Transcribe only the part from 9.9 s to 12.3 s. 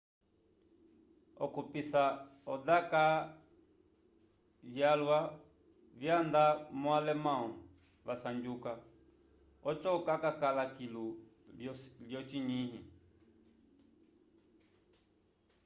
cakala kilo yo